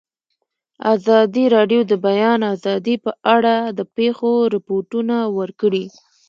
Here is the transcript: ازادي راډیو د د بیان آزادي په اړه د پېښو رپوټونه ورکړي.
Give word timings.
ازادي 0.93 1.45
راډیو 1.55 1.81
د 1.85 1.87
د 1.91 1.93
بیان 2.07 2.39
آزادي 2.53 2.95
په 3.05 3.11
اړه 3.35 3.55
د 3.77 3.79
پېښو 3.95 4.31
رپوټونه 4.55 5.15
ورکړي. 5.39 5.85